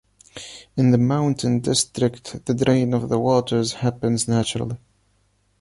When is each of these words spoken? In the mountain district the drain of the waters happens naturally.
In 0.75 0.89
the 0.89 0.97
mountain 0.97 1.59
district 1.59 2.47
the 2.47 2.55
drain 2.55 2.91
of 2.95 3.07
the 3.07 3.19
waters 3.19 3.73
happens 3.73 4.27
naturally. 4.27 4.77